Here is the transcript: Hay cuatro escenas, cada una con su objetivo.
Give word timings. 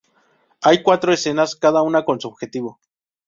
Hay 0.63 0.81
cuatro 0.81 1.13
escenas, 1.13 1.55
cada 1.55 1.83
una 1.83 2.03
con 2.05 2.19
su 2.19 2.27
objetivo. 2.27 2.79